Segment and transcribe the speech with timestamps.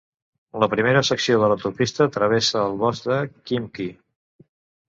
[0.63, 3.87] La primera secció de l'autopista travessa el bosc de Khimki.